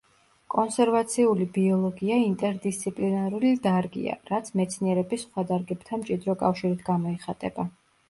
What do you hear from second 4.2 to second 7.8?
რაც მეცნიერების სხვა დარგებთან მჭიდრო კავშირით გამოიხატება.